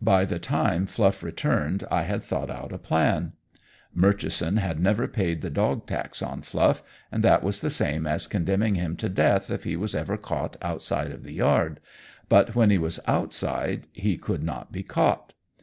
By 0.00 0.24
the 0.24 0.38
time 0.38 0.86
Fluff 0.86 1.22
returned 1.22 1.84
I 1.90 2.04
had 2.04 2.22
thought 2.22 2.48
out 2.48 2.72
a 2.72 2.78
plan. 2.78 3.34
Murchison 3.92 4.56
had 4.56 4.80
never 4.80 5.06
paid 5.06 5.42
the 5.42 5.50
dog 5.50 5.86
tax 5.86 6.22
on 6.22 6.40
Fluff, 6.40 6.82
and 7.12 7.22
that 7.22 7.42
was 7.42 7.60
the 7.60 7.68
same 7.68 8.06
as 8.06 8.26
condemning 8.26 8.76
him 8.76 8.96
to 8.96 9.10
death 9.10 9.50
if 9.50 9.64
he 9.64 9.76
was 9.76 9.94
ever 9.94 10.16
caught 10.16 10.56
outside 10.62 11.10
of 11.12 11.24
the 11.24 11.34
yard, 11.34 11.78
but 12.30 12.54
when 12.54 12.70
he 12.70 12.78
was 12.78 13.00
outside 13.06 13.86
he 13.92 14.16
could 14.16 14.42
not 14.42 14.72
be 14.72 14.82
caught. 14.82 15.34